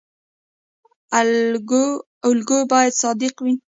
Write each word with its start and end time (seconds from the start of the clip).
الګو 2.49 2.59
باید 2.71 2.93
صادق 3.01 3.33
وي 3.43 3.53